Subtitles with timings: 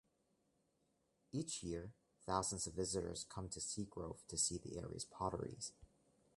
[1.31, 1.93] Each year,
[2.25, 5.73] thousands of visitors come to Seagrove to see the area's potteries.